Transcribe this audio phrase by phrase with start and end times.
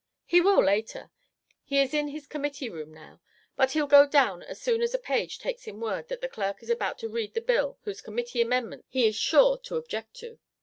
[0.25, 1.11] "He will, later.
[1.63, 3.21] He is in his Committee room now,
[3.55, 6.63] but he'll go down as soon as a page takes him word that the clerk
[6.63, 10.39] is about to read the bill whose Committee amendments he is sure to object to.